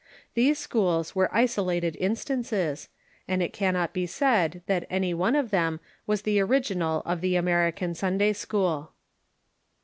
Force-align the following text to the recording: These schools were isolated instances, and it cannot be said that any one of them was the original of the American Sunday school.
These 0.33 0.57
schools 0.57 1.13
were 1.13 1.29
isolated 1.31 1.95
instances, 1.99 2.89
and 3.27 3.43
it 3.43 3.53
cannot 3.53 3.93
be 3.93 4.07
said 4.07 4.63
that 4.65 4.87
any 4.89 5.13
one 5.13 5.35
of 5.35 5.51
them 5.51 5.79
was 6.07 6.23
the 6.23 6.39
original 6.39 7.03
of 7.05 7.21
the 7.21 7.35
American 7.35 7.93
Sunday 7.93 8.33
school. 8.33 8.93